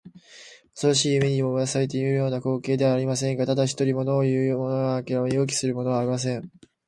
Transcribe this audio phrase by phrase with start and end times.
[0.15, 0.19] お
[0.73, 3.45] そろしい夢にでもうなされているような光景ではありませんか。
[3.45, 6.49] だれひとり、ものをいうものもなければ身動きするものもありません。